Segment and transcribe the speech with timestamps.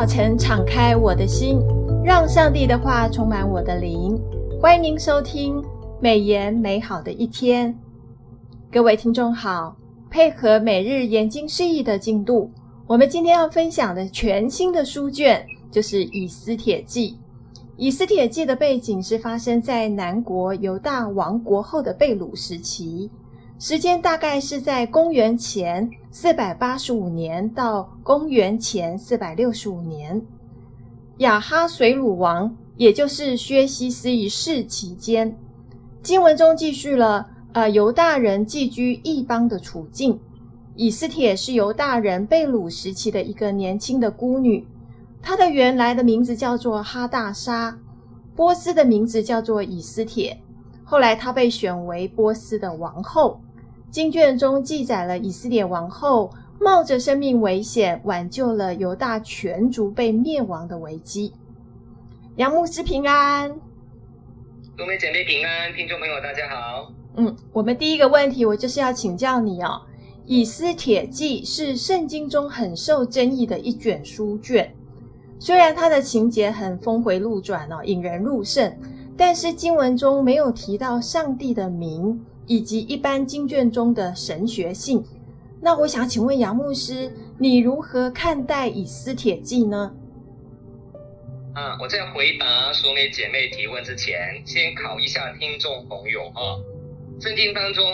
[0.00, 1.60] 早晨敞开我的心，
[2.02, 4.18] 让上帝的话充满我的灵。
[4.58, 5.62] 欢迎您收听
[6.00, 7.78] 美言美好的一天。
[8.72, 9.76] 各位听众好，
[10.08, 12.50] 配合每日研经释义的进度，
[12.86, 17.10] 我们今天要分享的全新的书卷就是《以斯帖记》。
[17.76, 23.10] 《以斯帖记》的背景是发生在南国犹大亡国后的被掳时期。
[23.62, 30.22] 时间大概是在公元前四百八十五年到公元前四百六十五年，
[31.18, 35.36] 亚哈水鲁王，也就是薛西斯一世期间，
[36.02, 40.18] 经文中记述了呃犹大人寄居异邦的处境。
[40.74, 44.66] 以斯帖是犹大人被掳时期的一个年轻的孤女，
[45.20, 47.76] 她的原来的名字叫做哈大沙，
[48.34, 50.40] 波斯的名字叫做以斯帖，
[50.82, 53.38] 后来她被选为波斯的王后。
[53.90, 61.32] 经卷中记载了以色列王后冒着生命危险挽救了犹大全族被灭亡的危机。
[62.36, 63.50] 杨牧师平安，
[64.76, 66.92] 各位姐妹平安，听众朋友大家好。
[67.16, 69.82] 嗯，我们第一个问题，我就是要请教你哦。
[70.24, 74.72] 以斯帖记是圣经中很受争议的一卷书卷，
[75.40, 78.72] 虽然它的情节很峰回路转哦，引人入胜，
[79.16, 82.24] 但是经文中没有提到上帝的名。
[82.50, 85.04] 以及一般经卷中的神学性，
[85.60, 89.94] 那我想请问杨牧师，你如何看待以斯帖记呢？
[91.54, 96.58] 啊，我在回答淑美姐妹提问之前，先考一下听众朋友啊。
[97.20, 97.84] 圣经当中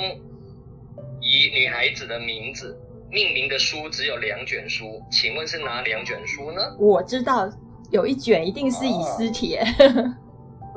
[1.21, 6.63] 以女孩子的名字命名的书只有两卷书，请问是哪两卷书呢？
[6.79, 7.47] 我知道
[7.91, 9.63] 有一卷一定是以斯帖。
[9.91, 10.15] 哦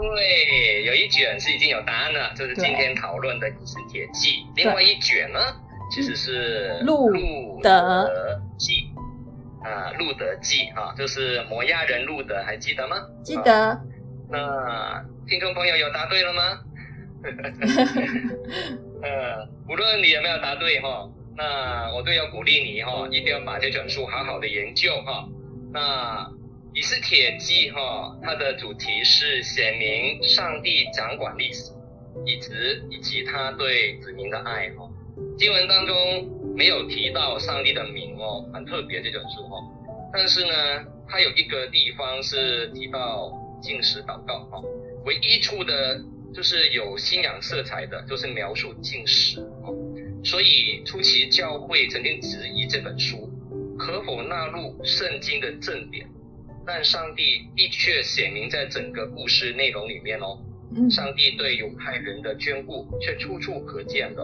[0.01, 4.29] 对，有一卷是已经有答案了，就是今天讨论的《以斯帖记》。
[4.55, 5.39] 另外一卷呢，
[5.91, 8.09] 其实是《路德
[8.57, 8.87] 记》
[9.67, 12.95] 啊，《路德记》啊，就是摩亚人路德，还记得吗？
[13.21, 13.51] 记得。
[13.51, 13.81] 啊、
[14.29, 16.61] 那听众朋友有答对了吗？
[19.03, 25.27] 呃，无论你有没有答对哈，那我都要鼓励你哈，一定要把这卷书好好的研究哈。
[25.73, 26.38] 那。
[26.73, 31.71] 以斯帖记哈，它的主题是显明上帝掌管历史，
[32.25, 32.49] 以及
[32.89, 34.87] 以及他对子民的爱哈。
[35.37, 39.57] 经文当中没有提到上帝的名哦，很特别这本书哈。
[40.13, 43.31] 但是呢，它有一个地方是提到
[43.61, 44.61] 进食祷告哈，
[45.05, 45.99] 唯一处的
[46.33, 49.73] 就是有信仰色彩的，就是描述进食哈。
[50.23, 53.29] 所以初期教会曾经质疑这本书
[53.77, 56.07] 可否纳入圣经的正典。
[56.71, 60.37] 但上帝的确显明在整个故事内容里面哦，
[60.91, 64.23] 上帝对犹太人的眷顾却处处可见的。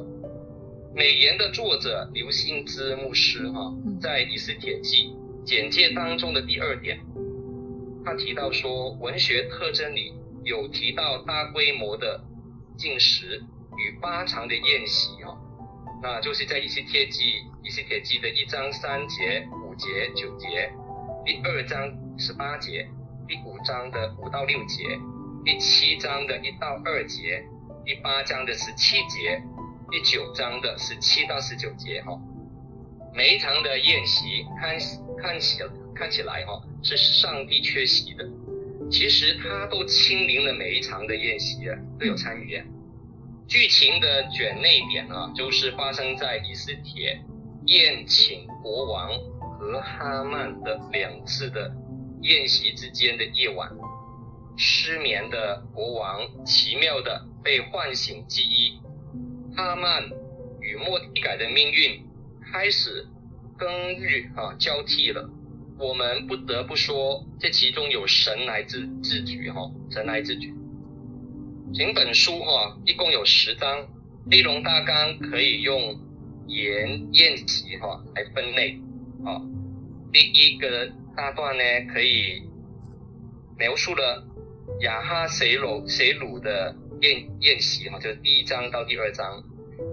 [0.93, 5.11] 美言的作者刘新之牧师哈，在以斯帖记
[5.43, 6.99] 简介当中的第二点，
[8.05, 10.13] 他提到说，文学特征里
[10.43, 12.23] 有提到大规模的
[12.77, 13.41] 进食
[13.79, 15.35] 与八场的宴席哈，
[16.03, 17.23] 那就是在以斯帖记
[17.63, 20.71] 以斯帖记的一章三节、五节、九节。
[21.25, 22.87] 第二章十八节，
[23.27, 24.83] 第五章的五到六节，
[25.43, 27.43] 第七章的一到二节，
[27.83, 29.41] 第八章的十七节，
[29.91, 32.17] 第九章的十七到十九节，哈，
[33.13, 34.77] 每一场的宴席看
[35.21, 35.61] 看起
[35.93, 38.25] 看起来哈是上帝缺席的，
[38.89, 42.63] 其实他都亲临了每一场的宴席啊，都有参与啊。
[43.45, 47.21] 剧情的卷内点啊，就是发生在以斯帖
[47.65, 49.09] 宴请国王。
[49.57, 51.73] 和哈曼的两次的
[52.25, 53.71] 宴席之间的夜晚，
[54.57, 58.79] 失眠的国王奇妙的被唤醒记忆，
[59.55, 60.09] 哈曼
[60.59, 62.03] 与末底改的命运
[62.51, 63.07] 开始
[63.55, 63.69] 更
[63.99, 65.29] 日啊交替了。
[65.77, 70.51] 我们不得不说，这其中有神来之之举哈，神来之举。
[71.75, 73.87] 整本书哈一共有十章，
[74.25, 75.99] 内容大纲可以用
[76.47, 78.79] 言宴席哈来分类
[79.23, 79.41] 啊。
[80.11, 81.63] 第一个大段呢，
[81.93, 82.43] 可以
[83.57, 84.23] 描述了
[84.81, 89.41] 雅哈随鲁随鲁的宴宴席哈，就是第一章到第二章。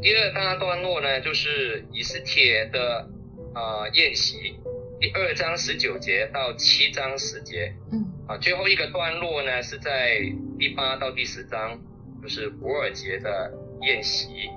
[0.00, 3.08] 第二大段落呢，就是以斯帖的
[3.54, 4.56] 啊、呃、宴席，
[5.00, 7.72] 第二章十九节到七章十节。
[7.92, 8.04] 嗯。
[8.26, 10.20] 啊，最后一个段落呢，是在
[10.58, 11.78] 第八到第十章，
[12.20, 13.52] 就是古尔节的
[13.82, 14.48] 宴席。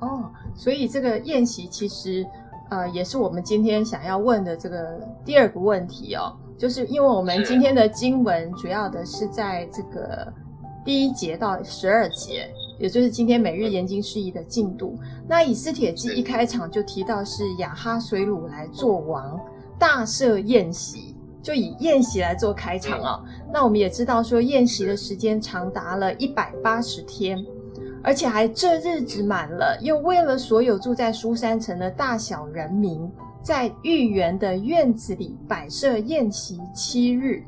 [0.00, 2.24] 哦，所以这个宴席其实。
[2.70, 10.30] 呃，也是我们今天想要问的这个第二个问题哦，就是因为我们今天的经文主要的是在这个
[10.84, 14.98] 第一节到十二节，也就是今天每日研经释义的进度。
[15.26, 19.40] 那以斯帖记一开场就提到是亚哈随鲁来做王，
[19.78, 23.24] 大设宴席，就以宴席来做开场啊、哦。
[23.52, 27.44] 那我们也知道说，宴席的时间长达了一百八十天，
[28.02, 33.10] 而且还这日子满了，又为了所有住在书山城的大小人民，
[33.42, 37.42] 在御园的院子里摆设宴席七日。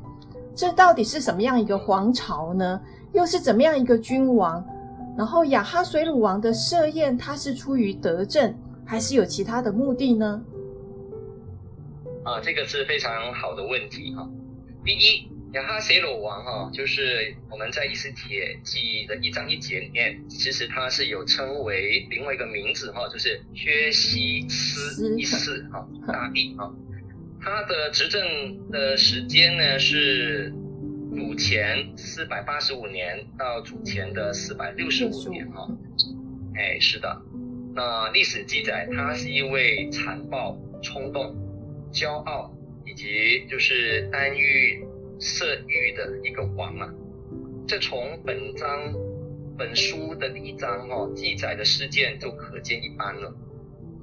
[0.53, 2.81] 这到底是什么样一个皇朝呢？
[3.13, 4.63] 又是怎么样一个君王？
[5.17, 8.53] 然后亚哈水鲁王的设宴，他是出于德政，
[8.85, 10.41] 还是有其他的目的呢？
[12.23, 14.29] 啊，这个是非常好的问题哈。
[14.83, 26.73] 第一，亚哈随鲁王哈，就是我们在伊斯帖记的一章一节里面，其实他是有称为另外一个名字哈，就是薛西斯一世哈 大帝哈。
[27.41, 30.53] 他的执政的时间呢是
[31.15, 35.67] 主前四百八十五年到主前的四百六十五年哈。
[36.55, 37.21] 哎，是的。
[37.73, 41.35] 那历史记载，他是一位残暴、冲动。
[41.91, 42.49] 骄傲
[42.85, 44.81] 以及就是耽欲
[45.21, 46.89] 色欲的一个王啊，
[47.67, 48.93] 这从本章
[49.57, 53.33] 本书的第一章哦记载的事件就可见一斑了。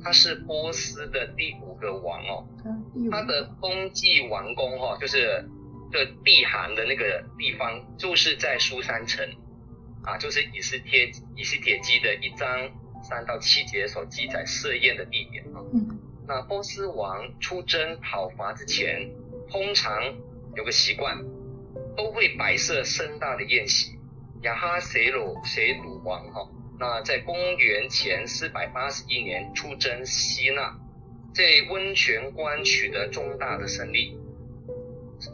[0.01, 2.47] 他是波斯的第五个王哦，
[3.11, 5.45] 他的冬季王宫哈，就是
[5.91, 9.29] 这避寒的那个地方，就是在苏三城。
[10.05, 12.49] 啊，就是以斯帖以斯帖记的一章
[13.03, 15.59] 三到七节所记载设宴的地点啊。
[15.75, 15.99] 嗯。
[16.29, 19.11] 那波斯王出征讨伐之前，
[19.51, 19.93] 通常
[20.59, 21.17] 有个习惯，
[21.97, 23.97] 都会摆设盛大的宴席。
[24.43, 26.51] 亚哈随鲁随鲁王哈，
[26.81, 30.77] 那在公元前四百八十一年出征希腊，
[31.33, 34.19] 在温泉关取得重大的胜利。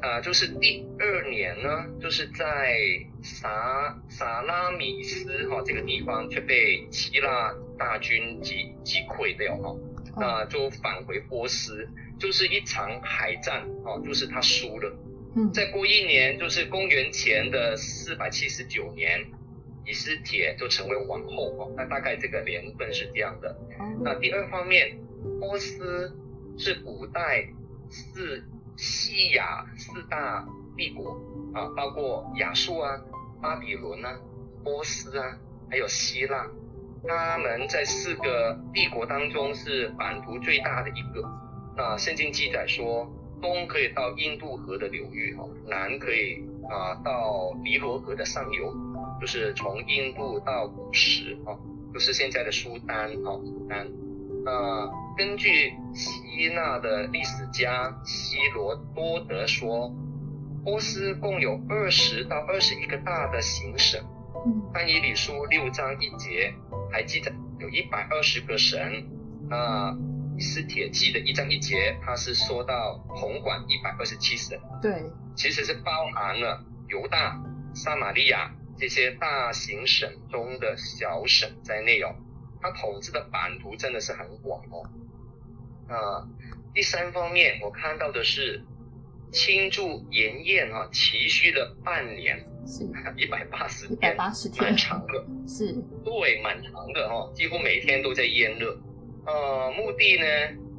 [0.02, 2.76] 啊、呃，就是第二年呢，就是在
[3.22, 9.74] 萨萨拉米斯哈这个地方却被希腊大军击击溃掉哈。
[10.18, 11.88] 那就返回波斯，
[12.18, 14.94] 就是一场海战哦，就是他输了。
[15.36, 19.20] 嗯，再过一年，就是公元前的四百七十九年，
[19.84, 21.74] 以斯帖就成为王后哦。
[21.76, 23.56] 那大概这个年份是这样的。
[24.02, 24.96] 那第二方面，
[25.40, 26.16] 波斯
[26.56, 27.44] 是古代
[27.90, 28.44] 四
[28.76, 30.46] 西亚四大
[30.76, 31.20] 帝国
[31.52, 33.00] 啊，包括亚述啊、
[33.42, 34.16] 巴比伦啊、
[34.62, 35.38] 波斯啊，
[35.68, 36.46] 还有希腊。
[37.06, 41.28] 他们在四个帝国当中是版图最大的一个。
[41.76, 48.72] 那圣经记载说，东可以到印度河的流域，哈，南可以啊到尼罗河的上游，
[49.20, 51.58] 就是从印度到古时，哈，
[51.92, 53.86] 就是现在的苏丹，哈，苏丹。
[54.44, 59.90] 那根据希腊的历史家希罗多德说，
[60.64, 64.02] 波斯共有二十到二十一个大的行省。
[64.74, 66.52] 但以理书六章一节
[66.92, 69.06] 还记载有一百二十个神，
[69.48, 69.96] 那
[70.36, 75.04] 以斯帖记的一章一节，它是说到红管一百二十七省，对，
[75.36, 77.40] 其实是包含了犹大、
[77.74, 82.14] 撒玛利亚这些大型省中的小省在内哦，
[82.60, 84.82] 他统治的版图真的是很广哦。
[85.86, 86.28] 啊，
[86.74, 88.64] 第三方面我看到的是
[89.30, 92.44] 庆祝筵宴啊，持续了半年。
[92.66, 92.82] 是。
[93.16, 95.70] 一百八十天，一百八十天，蛮长的，是，
[96.02, 98.74] 对，蛮长的哦，几乎每天都在宴乐。
[99.26, 100.26] 呃，目的呢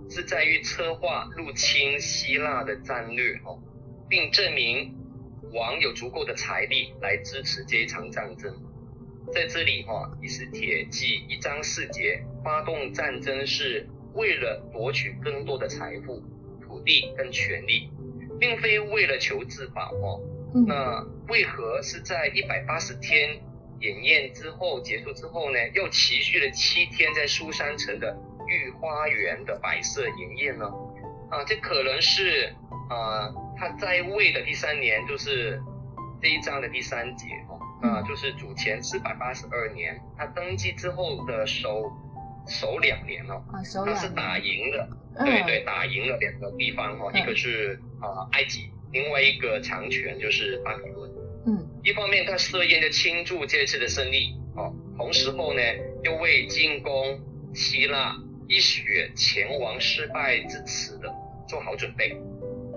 [0.09, 3.59] 是在于策划入侵希腊的战略哦，
[4.07, 4.95] 并证明
[5.53, 8.53] 王有足够的财力来支持这一场战争。
[9.33, 16.21] 在这里哈，以斯铁记一章四节，发动战争是为了夺取更多的财富、
[16.61, 17.89] 土地跟权力，
[18.39, 20.21] 并非为了求自保哦。
[20.67, 23.41] 那为何是在一百八十天
[23.79, 25.57] 演宴之后结束之后呢？
[25.73, 28.15] 又持续了七天在苏珊城的
[28.47, 30.65] 御花园的摆设筵宴呢？
[31.29, 32.53] 啊，这可能是
[32.89, 35.59] 啊他在位的第三年，就是
[36.21, 41.91] 这一章的第三节哦，啊，就是主前四百八十二年，他登基之后的首
[42.47, 44.87] 首两年哦，啊，他是打赢了，
[45.17, 48.69] 对对，打赢了两个地方哈，一个是啊埃及。
[48.91, 51.11] 另外一个强权就是巴比伦，
[51.47, 55.61] 嗯，一方面他设宴就庆祝这次的胜利，哦，同时候呢
[56.03, 57.19] 又为进攻
[57.53, 58.15] 希腊
[58.47, 61.13] 一雪前王失败之耻的
[61.47, 62.15] 做好准备。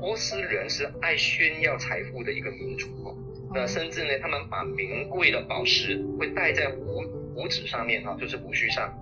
[0.00, 3.16] 波斯人是爱炫耀财富的一个民族，哦，
[3.52, 7.02] 那甚至呢他们把名贵的宝石会戴在胡
[7.34, 8.92] 胡子上面，哈，就是胡须上。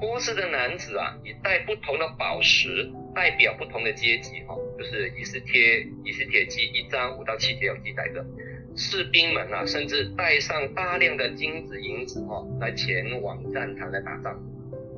[0.00, 4.54] 波斯的男子啊，以戴不同的宝石代表不同的阶级，哈。
[4.78, 8.24] 就是以斯帖以斯帖记一章五到七节有记载的，
[8.76, 14.34] 士兵们啊，甚至带上大量的金子银子哦，来前往战场来打仗。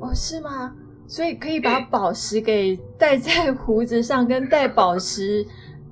[0.01, 0.77] 哦，是吗？
[1.09, 5.45] 所以可以把宝石给戴在胡子上，跟戴宝石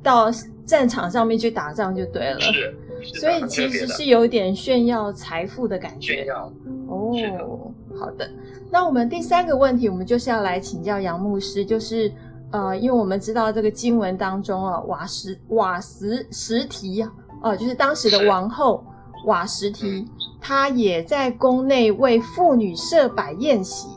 [0.02, 0.30] 到
[0.66, 2.40] 战场上面去打仗就对了。
[2.40, 2.76] 是，
[3.14, 6.16] 是所以其实是有点炫耀财富的感觉。
[6.16, 6.52] 炫耀。
[6.88, 8.28] 哦，好的。
[8.70, 12.12] 那我们第三个问题，我们就是要来请教杨牧师，就是
[12.50, 17.10] 呃，因为我们知道这个经文当中啊，瓦什瓦什什提啊，
[17.42, 18.84] 呃，就是当时的王后
[19.24, 20.06] 瓦什提，
[20.42, 23.88] 她也在宫内为妇女设摆宴席，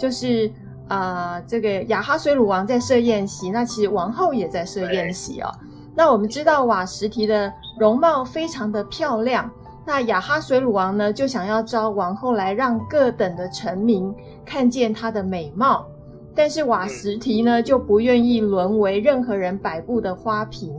[0.00, 0.50] 就是。
[0.88, 5.50] 啊、呃，这个亚哈水鲁王在设宴席，那其实王后也在设宴席哦。
[5.94, 9.50] 那我们知道瓦什提的容貌非常的漂亮，
[9.86, 14.14] 那雅哈水鲁王呢就想要招王后来让各等的臣民
[14.44, 15.86] 看见她的美貌，
[16.34, 20.72] 但是瓦什提呢就不愿意沦为任何人摆布的花瓶，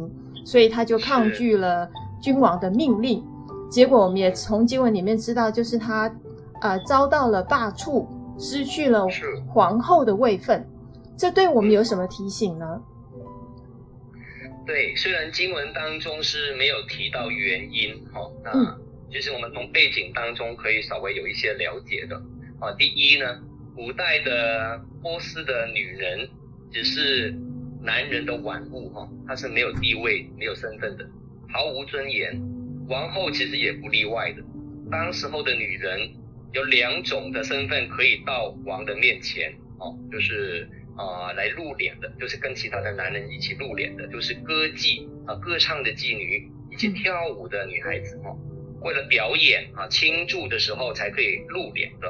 [0.44, 1.90] 所以他就抗拒了
[2.22, 3.24] 君王的命令。
[3.72, 6.14] 结果我们也从经文里面知道，就是他
[6.62, 8.06] 呃遭到了罢黜。
[8.38, 9.08] 失去了
[9.48, 10.68] 皇后的位分，
[11.18, 12.82] 这对我们有什么提醒呢？
[14.66, 18.78] 对，虽然经文当中是没有提到原因，哈，那
[19.10, 22.16] 就是我们从背景当中可以稍微有一些了解的。
[22.60, 23.26] 啊，第一呢，
[23.76, 26.28] 古代的波斯的女人
[26.72, 27.34] 只是
[27.82, 31.08] 男人的玩物，哈，她是没有地位、没有身份的，
[31.54, 32.42] 毫无尊严。
[32.90, 34.44] 王后其实也不例外的，
[34.92, 36.25] 当时候的女人。
[36.56, 48.40] 有两种的身份可以到王的面前哦，就是啊、呃、来露脸的，就是跟其他的男人一起露脸的，就是歌妓啊歌唱的妓女，以及跳舞的女孩子哦，
[48.82, 52.08] 为了表演啊庆祝的时候才可以露脸的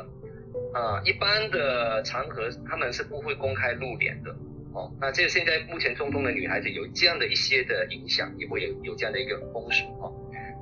[0.75, 4.29] 啊，一般的场合他们是不会公开露脸的
[4.75, 4.93] 哦。
[5.01, 10.13] 那这个现在目前中东的女孩子有这样的一些的影响，也会有有这样的一个风俗哦。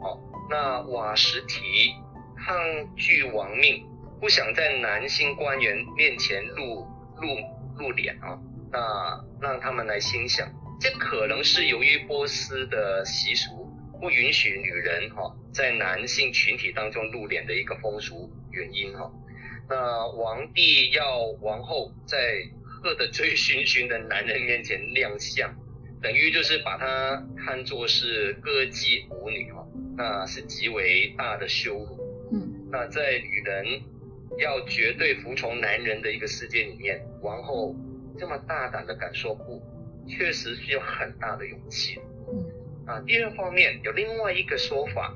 [0.02, 1.92] 哦，那瓦什提。
[2.46, 3.86] 抗拒王命，
[4.20, 6.86] 不想在男性官员面前露
[7.22, 7.38] 露
[7.78, 8.38] 露脸啊，
[8.70, 10.46] 那让他们来心想，
[10.78, 13.72] 这可能是由于波斯的习俗
[14.02, 19.10] 不允许女人哈在男性群体当中露脸的一个风俗原因哈。
[19.70, 22.18] 那皇帝要王后在
[22.66, 25.50] 喝得醉醺醺的男人面前亮相，
[26.02, 32.03] 等于就是把她看作是歌妓舞女哈，那是极为大的羞辱。
[32.74, 33.84] 那在女人
[34.40, 37.76] 要绝对服从男人的一个世界里面，王后
[38.18, 39.62] 这么大胆的敢说不，
[40.08, 42.00] 确实需要很大的勇气。
[42.28, 42.44] 嗯，
[42.88, 45.16] 啊，第二方面有另外一个说法，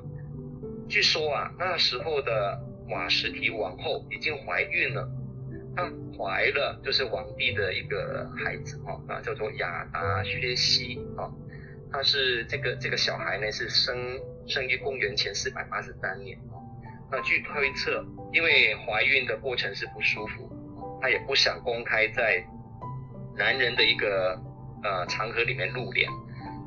[0.88, 5.10] 据说啊，那时候的瓦实提王后已经怀孕了，
[5.76, 11.26] 她怀了就是王帝的一个孩子哈，啊，叫做亚达薛西啊，
[11.92, 13.98] 他是这个这个小孩呢是生
[14.46, 16.38] 生于公元前四百八十三年。
[17.10, 20.52] 那据推测，因为怀孕的过程是不舒服，
[21.02, 22.44] 她也不想公开在
[23.38, 24.38] 男人的一个
[24.84, 26.10] 呃场合里面露脸，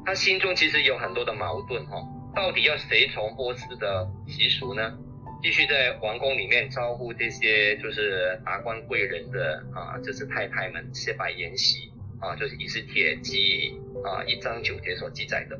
[0.05, 2.03] 她心中其实有很多的矛盾哈，
[2.35, 4.99] 到底要随从波斯的习俗呢？
[5.43, 15.59] 继续在王宫里面招呼这些就是达官贵人的啊，就是太太们设摆筵席啊，就是以斯帖记啊一章九节所记载的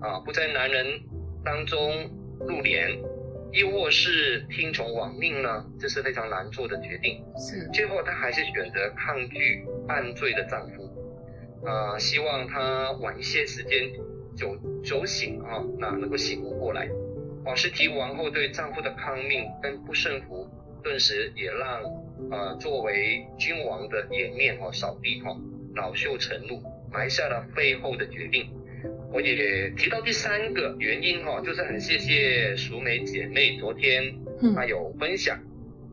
[0.00, 0.86] 啊，不在男人
[1.44, 2.08] 当中
[2.46, 3.00] 露脸。
[3.52, 5.64] 亦或是听从王命呢？
[5.78, 7.22] 这是非常难做的决定。
[7.36, 10.84] 是，最后她还是选择抗拒犯罪的丈夫，
[11.66, 13.92] 啊、呃，希望他晚一些时间
[14.34, 16.88] 酒酒醒啊，那能够醒悟过来。
[17.44, 20.48] 瓦实提王后对丈夫的抗命跟不顺服，
[20.82, 21.82] 顿时也让
[22.30, 25.36] 啊、呃、作为君王的颜面哦扫地哈，
[25.74, 28.50] 恼羞成怒，埋下了废后的决定。
[29.12, 34.02] 我也提到第三个原因哈，就是很谢谢淑美姐妹昨天
[34.54, 35.38] 她有分享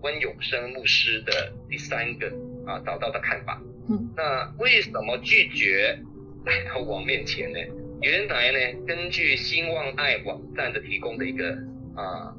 [0.02, 2.28] 温永生牧师的第三个
[2.66, 3.62] 啊找到的看法。
[3.90, 6.00] 嗯，那为什么拒绝
[6.46, 7.60] 来到我面前呢？
[8.02, 11.52] 原来呢，根据兴旺爱网站的提供的一个
[11.96, 12.34] 啊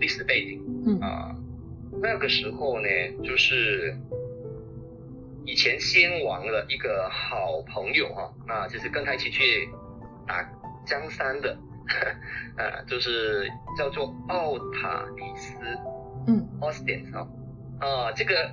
[0.00, 1.36] 历史背景，嗯啊
[2.02, 2.88] 那个时候呢，
[3.22, 3.96] 就是
[5.46, 9.68] 以前先王的一个好朋友哈，那就是跟他一起去。
[10.28, 10.46] 打
[10.84, 11.56] 江山的，
[12.58, 15.54] 呃，就是叫做奥塔里斯，
[16.26, 17.26] 嗯，Austin 啊，
[17.80, 18.52] 啊，这个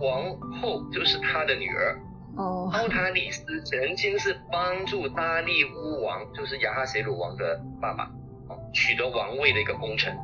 [0.00, 1.98] 王后就是他的女儿，
[2.36, 8.04] 哦，奥塔里斯曾经是帮助大利乌王，就是亚哈随鲁王的爸爸，
[8.48, 10.14] 哦，取得王位的一个功臣。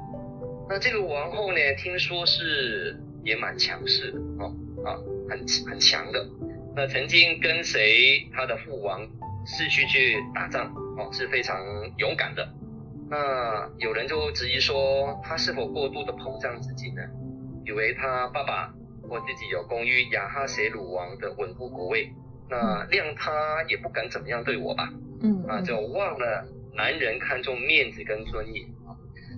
[0.68, 4.96] 那这个王后呢，听说是也蛮强势的，哦，啊，
[5.30, 6.26] 很很强的。
[6.76, 9.00] 那曾经跟随他的父王。
[9.46, 11.58] 是去去打仗哦，是非常
[11.98, 12.48] 勇敢的。
[13.10, 17.02] 那有人就质疑说，他是否过度的膨胀自己呢？
[17.66, 18.74] 以为他爸爸
[19.08, 22.10] 或自己有功于雅哈随鲁王的稳固国位，
[22.48, 24.92] 那谅他也不敢怎么样对我吧？
[25.22, 28.64] 嗯，啊，就忘了男人看重面子跟尊严。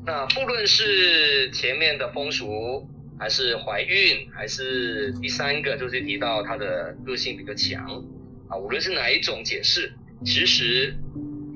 [0.04, 8.04] 那不论是前面的风俗，还是怀孕，还是第三个，就是提到他的个性比较强
[8.48, 9.92] 啊，无论是哪一种解释，
[10.24, 10.94] 其实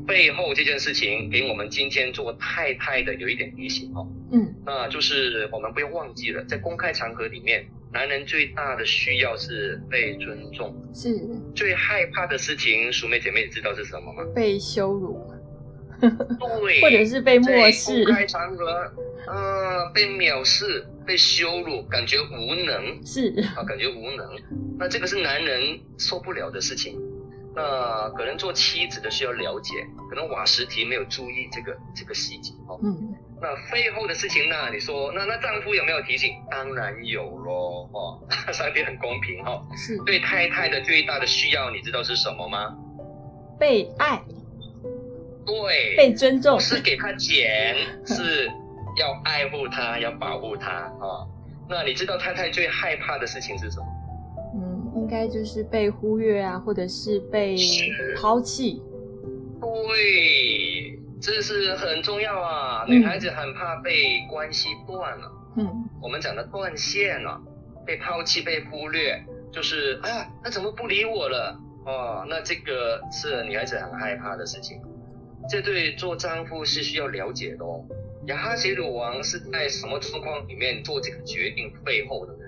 [0.07, 4.07] 背后这件事情给我们今天做太太的有一点提醒哦。
[4.33, 11.19] 嗯，那就是我们不要忘记了，在公开场合里面，男人最大的需要是被尊重，是
[11.55, 14.25] 最害怕的事情，淑妹姐妹知道是什么吗？
[14.35, 15.31] 被羞辱。
[16.01, 18.91] 对，或者是被漠视，公开场合，
[19.27, 24.25] 呃，被藐视、被羞辱，感觉无能，是啊，感觉无能。
[24.79, 26.97] 那这个是男人受不了的事情。
[27.53, 29.75] 那可能做妻子的需要了解，
[30.09, 32.79] 可能瓦什提没有注意这个这个细节哦。
[32.85, 33.13] 嗯。
[33.43, 34.55] 那背后的事情呢？
[34.73, 36.31] 你说，那那丈夫有没有提醒？
[36.49, 38.23] 当然有喽，哦，
[38.55, 39.67] 上帝很公平哈、哦。
[39.77, 39.99] 是。
[40.07, 42.73] 对太太的最大的需要，你知道是什么吗？
[43.59, 44.23] 被爱。
[45.45, 47.75] 对，被尊重，不是给他钱，
[48.07, 48.49] 是
[48.97, 51.29] 要爱护他，要保护他啊、哦。
[51.69, 53.87] 那你知道太太最害怕的事情是什么？
[54.55, 57.57] 嗯，应该就是被忽略啊，或者是被
[58.17, 58.83] 抛弃。
[59.61, 62.85] 对，这是很重要啊。
[62.89, 65.31] 女孩子很怕被关系断了。
[65.57, 67.41] 嗯，我们讲的断线了，
[67.87, 71.57] 被抛弃、被忽略，就是哎呀，他怎么不理我了？
[71.87, 74.81] 哦，那这个是女孩子很害怕的事情。
[75.49, 77.85] 这对做丈夫是需要了解的哦。
[78.27, 82.39] 亚哈随鲁王是在什么状况里面做这个决定背后的呢？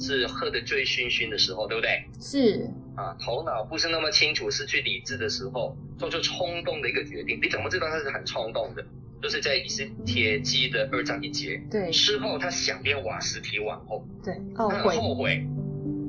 [0.00, 2.02] 是喝得醉醺醺的时候，对不对？
[2.18, 7.38] 是啊，头脑不是那么清楚，失去理智的时候，做出冲动的一个决定。
[7.42, 8.84] 你怎么知道他是很冲动的？
[9.22, 11.62] 就是在以斯帖记的二章一节。
[11.70, 11.92] 对。
[11.92, 14.04] 事后他想变瓦斯提王后。
[14.24, 14.34] 对。
[14.56, 15.46] 他很后悔。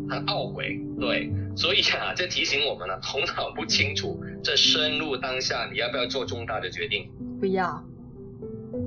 [0.10, 0.80] 很懊悔。
[1.00, 1.30] 对。
[1.56, 7.12] 所以啊，这提醒我们了，头脑不清楚，这深入当下，你要不要做重大的决定？
[7.40, 7.84] 不要，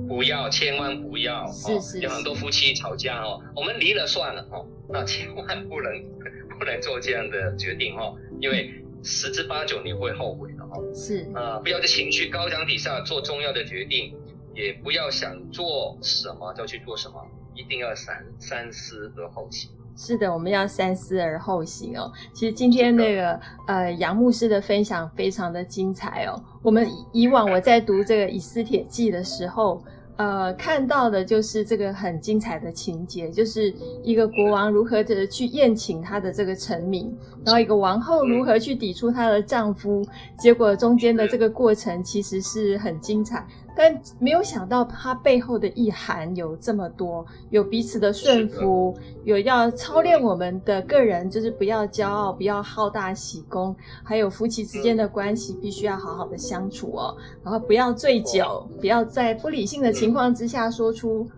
[0.07, 1.45] 不要，千万不要。
[1.51, 1.99] 是是，是。
[1.99, 5.91] 有很多夫妻吵架哦，我们离了算了哦，那千万不能
[6.57, 10.83] 不能做这样的决定哦，因为十之八九你会后悔的哦。
[10.93, 11.29] 是。
[11.35, 14.15] 呃，不要在情绪高涨底下做重要的决定，
[14.55, 17.15] 也不要想做什么就去做什么，
[17.53, 19.69] 一定要三三思而后行。
[19.99, 22.11] 是的，我们要三思而后行哦。
[22.31, 26.39] 其实今天那个呃杨牧师的分享非常的精彩哦。
[26.61, 29.83] 我们以往我在读这个以斯帖记的时候，
[30.17, 40.05] 呃看到的就是这个很精彩的情节，就是一个国王如何的去宴请他的这个臣民，然后一个王后如何去抵触她的丈夫，
[40.37, 43.45] 结果中间的这个过程其实是很精彩。
[43.77, 61.29] 但没有想到，它背后的意涵有这么多，有彼此的顺服，有要操练我们的个人，就是不要骄傲，不要好大喜功，还有夫妻之间的关系必须要好好的相处哦，然后不要醉酒，不要在不理性的情况之下说出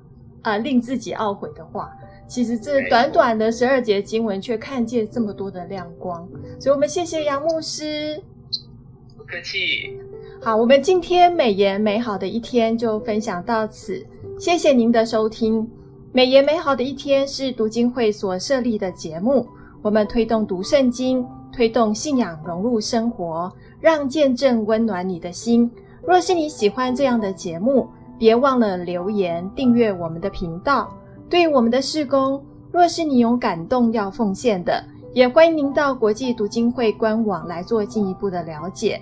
[0.42, 1.92] 啊、呃、令自己懊悔的话。
[2.26, 6.26] 其实这短短的十二节经文却看见这么多的亮光，
[6.60, 8.22] 所以我们谢谢杨牧师，
[9.18, 10.00] 不客气。
[10.42, 14.02] 好，我们今天美言美好的一天就分享到此，
[14.40, 15.70] 谢谢您的收听。
[16.14, 19.46] 美言美好的一天是读经会所设立的节目，
[19.82, 25.70] 我们推动读圣经，推动信仰融入生活，让见证温暖你的心。
[26.02, 30.90] 若是你喜欢这样的节目，别忘了留言订阅我们的频道。
[31.30, 34.82] 对于我们的事工，若是你有感动要奉献的，
[35.14, 39.02] 也欢迎您到国际读经会官网来做进一步的了解。